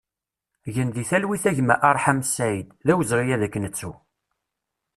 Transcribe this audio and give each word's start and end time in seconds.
Gen 0.73 0.89
di 0.95 1.03
talwit 1.09 1.43
a 1.49 1.51
gma 1.57 1.75
Arḥam 1.89 2.19
Saïd, 2.33 2.67
d 2.85 2.87
awezɣi 2.91 3.33
ad 3.35 3.43
k-nettu! 3.47 3.91